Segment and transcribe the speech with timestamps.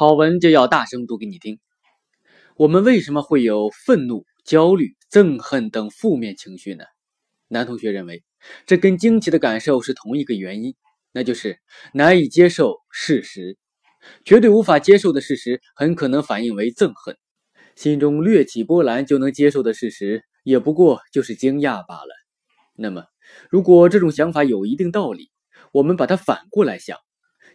[0.00, 1.58] 好文就要大声读给你听。
[2.56, 6.84] 我们为什么会有愤怒、焦虑、憎恨等负面情绪呢？
[7.48, 8.24] 男同学认为，
[8.64, 10.74] 这跟惊奇的感受是同一个原因，
[11.12, 11.58] 那就是
[11.92, 13.58] 难以接受事实。
[14.24, 17.14] 绝对无法接受的事实，很可能反映为憎恨；
[17.76, 22.08] 心中略起波澜就能接受的事实，也不过就是惊讶罢了。
[22.74, 23.04] 那么，
[23.50, 25.30] 如果这种想法有一定道理，
[25.72, 26.96] 我们把它反过来想，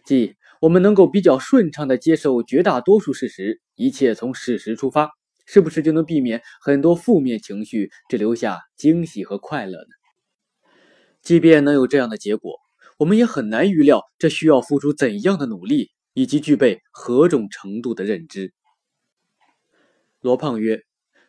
[0.04, 5.10] 即我们能够比较顺畅地接受绝大多数事实，一切从事实出发，
[5.46, 10.76] 是不是就能避免很多负面情绪，只留下惊喜和快乐呢？
[11.22, 12.58] 即便能有这样的结果，
[12.98, 18.52] 我们也很难预料这需要付出怎样的努力，以及具备何种程度的认知。
[20.20, 20.82] 罗胖曰：“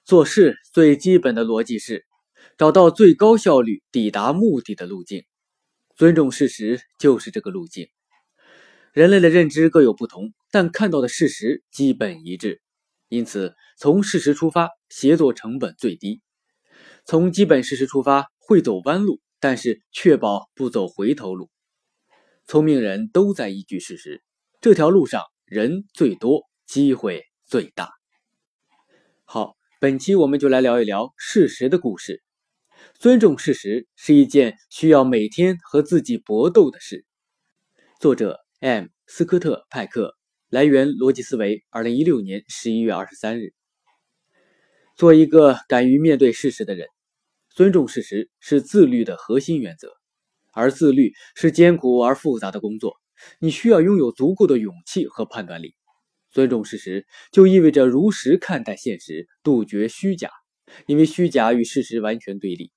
[0.06, 2.06] 做事最基本的逻辑是。”
[2.58, 5.26] 找到最高效率抵达目的的路径，
[5.96, 7.88] 尊重事实就是这个路径。
[8.94, 12.62] 人类的认知各有不同，但看到的事实基本一致。
[13.10, 16.22] 因此，从事实出发，协作成本最低；
[17.06, 21.50] 从基本事实出发，会走弯路，但是确保不走回头路。
[22.48, 24.24] 聪明人都在依据事实，
[24.62, 27.92] 这条路上人最多，机会最大。
[29.26, 32.24] 好，本期我们就来聊一聊事实的故事。
[33.00, 37.06] 尊重事实是一件需要每天和自己搏斗的事。
[38.00, 38.88] 作者 M.
[39.06, 40.16] 斯科特·派克，
[40.50, 43.54] 来源逻辑思维，二零一六年十一月二十三日。
[44.96, 46.88] 做一个敢于面对事实的人，
[47.52, 49.92] 尊重事实是自律的核心原则。
[50.54, 52.96] 而自律是艰苦而复杂的工作，
[53.40, 55.76] 你需要拥有足够的勇气和判断力。
[56.32, 60.32] 尊重事实就意味着如实看待现实，杜绝虚假，
[60.88, 62.72] 因为虚假与事实完全对立。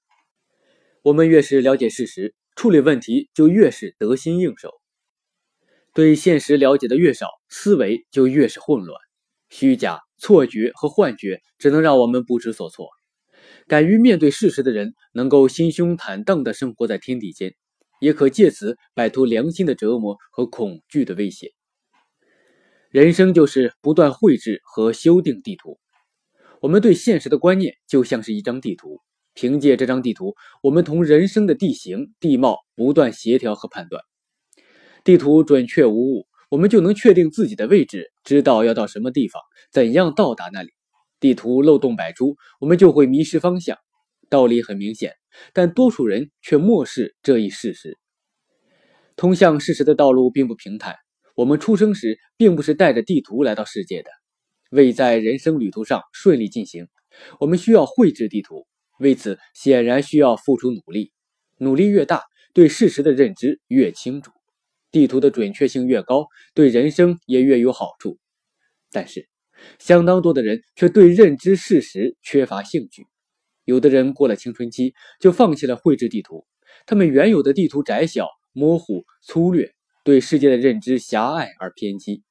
[1.00, 4.79] 我们越是了解事实，处理问题就越是得心应手。
[5.92, 9.00] 对现实了解的越少，思维就越是混乱。
[9.48, 12.88] 虚假、错觉和幻觉只能让我们不知所措。
[13.66, 17.54] 敢于面对事实的人，能够心胸坦荡地生活在天地间，
[18.00, 21.52] 也可借此摆脱良心的折磨和恐惧的威胁。
[22.90, 25.78] 人生就是不断绘制和修订地图。
[26.60, 29.00] 我们对现实的观念就像是一张地图。
[29.32, 34.02] 凭借这张地图，我们同人生的地形地貌不断协调和判断。
[35.04, 39.40] 地图准确无误，我们就能确定自己的位置，知道要到什么地方，
[39.72, 40.70] 怎样到达那里。
[41.18, 43.76] 地图漏洞百出，我们就会迷失方向。
[44.28, 45.14] 道理很明显，
[45.52, 47.98] 但多数人却漠视这一事实。
[49.16, 50.96] 通向事实的道路并不平坦。
[51.36, 54.10] 我们出生时并不是带着地图来到世界的，
[54.70, 56.86] 为在人生旅途上顺利进行，
[57.38, 58.66] 我们需要绘制地图。
[58.98, 61.12] 为此，显然需要付出努力。
[61.58, 62.22] 努力越大，
[62.54, 64.30] 对事实的认知越清楚，
[64.90, 68.18] 地图的准确性越高，对人生也越有好处。
[68.90, 69.28] 但是，
[69.78, 73.06] 相当多的人却对认知事实缺乏兴趣。
[73.64, 76.46] 有的人过了青春期就放弃了绘制地图，
[76.86, 82.22] 他们原有的地图窄小、模糊、粗略，对世界的认知狭隘而偏激。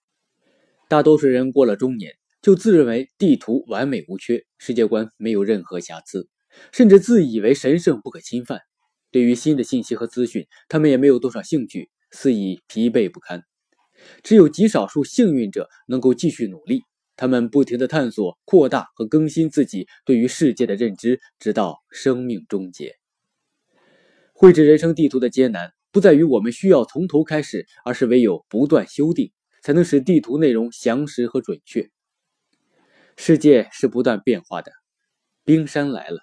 [0.89, 6.27] 大多数人过了中年就自认为地图完美无缺，世界观没有任何瑕疵。
[6.73, 8.59] 甚至自以为神圣不可侵犯，
[9.11, 13.43] 对于新的信息和资讯，他们也没有多少兴趣，肆意疲惫不堪。
[14.23, 16.83] 只有极少数幸运者能够继续努力，
[17.15, 22.95] 他们不停地探索、扩大和更新自己对于世界的认知，直到生命终结。
[24.33, 31.89] 绘制人生地图的艰难，不在于我们需要从头开始，而是唯有不断修订，才能使地图内容详实和准确。
[33.17, 34.71] 世界是不断变化的，
[35.43, 36.21] 冰山来了。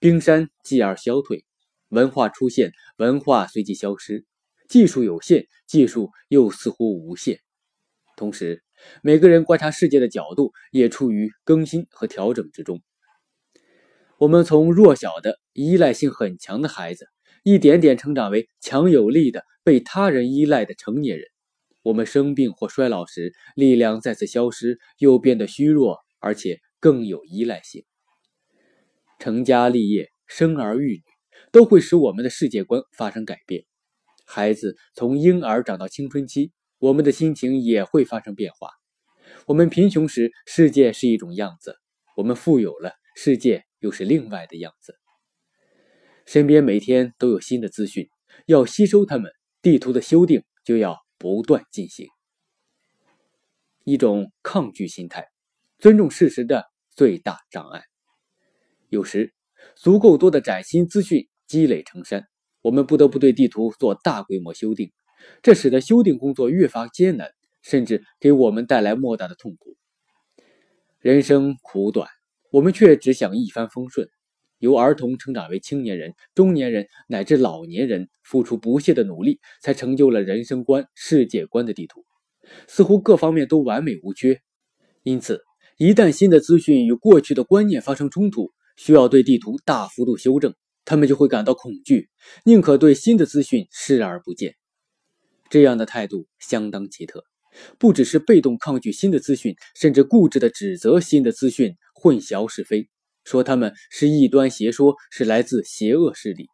[0.00, 1.44] 冰山继而消退，
[1.90, 4.24] 文化出现，文化随即消失；
[4.68, 7.40] 技术有限，技术又似乎无限。
[8.16, 8.62] 同时，
[9.02, 12.80] 每个人观察世界的角度也处于更新和调整之中。
[14.18, 17.06] 我们从弱小的、依赖性很强的孩子，
[17.44, 21.26] 一点点成长为强有力的、被他人依赖的成年人。
[21.82, 27.84] 我们生病或衰老时，力量再次消失，又变得虚弱，而且更有依赖性。
[29.20, 31.02] 成家立业、生儿育女，
[31.52, 33.64] 都会使我们的世界观发生改变。
[34.30, 38.68] 孩子从婴儿长到青春期，我们的心情也会发生变化。
[39.46, 41.72] 我们贫穷时，世界是一种样子；
[42.14, 44.98] 我们富有了，世界又是另外的样子。
[46.26, 48.10] 身边每天都有新的资讯，
[48.44, 49.32] 要吸收它们，
[49.62, 52.06] 地图的修订就要不断进行。
[53.84, 55.26] 一种抗拒心态，
[55.78, 57.82] 尊重事实的最大障碍。
[58.90, 59.32] 有时，
[59.74, 62.28] 足够多的崭新资讯积累成山，
[62.62, 64.90] 我们不得不对地图做大规模修订，
[65.42, 67.30] 这使得修订工作越发艰难，
[67.62, 69.76] 甚至给我们带来莫大的痛苦。
[71.00, 72.08] 人生苦短，
[72.50, 74.08] 我们却只想一帆风顺。
[74.58, 82.04] 由儿童成长为青年人、中年人乃至老年人，付出不懈的努力，才成就了人生观、世界观的地图，
[82.66, 84.40] 似乎各方面都完美无缺。
[85.04, 85.44] 因此，
[85.76, 90.52] 一旦新的资讯与过去的观念发生冲突，需要对地图大幅度修正，
[90.88, 92.08] 他们就会感到恐惧，
[92.46, 94.54] 宁可对新的资讯视而不见。
[95.50, 97.24] 这样的态度相当奇特，
[97.78, 102.88] 不只是被动抗拒新的资讯，甚至固执地指责新的资讯混淆是非。
[103.26, 106.46] 说他们是异端邪说，是来自邪恶势力。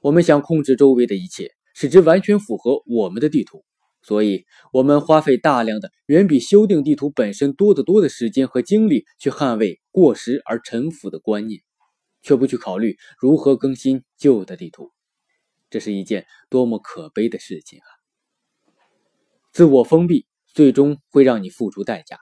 [0.00, 3.64] 我们想控制周围的一切，使之完全符合我们的地图，
[4.02, 11.60] 所以我们花费大量的远比修订地图本身多得多的时间和精力去捍卫过时而陈腐的观念，
[12.22, 14.90] 却不去考虑如何更新旧的地图。
[15.70, 17.88] 这是一件多么可悲的事情啊！
[19.52, 22.18] 自我封闭最终会让你付出代价。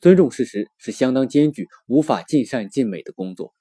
[0.00, 3.54] 尊重事实是相当艰巨、无法尽善尽美的工作。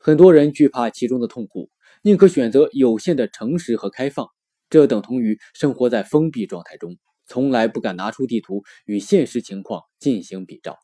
[0.00, 1.70] 很多人惧怕其中的痛苦，
[2.02, 4.28] 宁可选择有限的诚实和开放，
[4.70, 6.96] 这等同于生活在封闭状态中，
[7.26, 10.76] 从来不敢拿出地图与现实情况进行比照。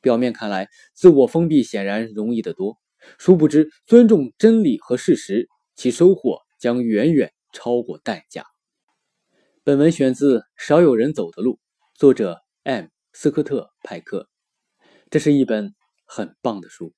[0.00, 2.78] 表面看来，自我封闭显然容易得多，
[3.18, 8.44] 殊不知，尊重真理和事实，其收获将远远超过代价。
[9.64, 11.54] 本文选自《少有人走的路》，
[11.94, 12.86] 作者 M。
[13.14, 14.26] 斯科特·派克，
[15.10, 15.74] 这是一本
[16.06, 16.94] 很棒的书。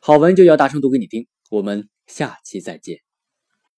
[0.00, 3.07] 好文就要大声读给你听，我们下期再见。